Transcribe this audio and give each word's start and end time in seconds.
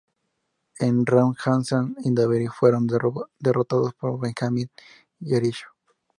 En 0.79 1.05
Raw 1.05 1.35
Hassan 1.45 1.95
y 2.03 2.11
Daivari 2.15 2.47
fueron 2.47 2.87
derrotados 3.39 3.93
por 3.93 4.19
Benjamin 4.19 4.67
y 5.19 5.29
Jericho. 5.29 5.67